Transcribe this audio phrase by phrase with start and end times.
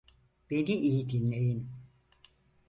[0.49, 1.69] Beni iyi dinleyin.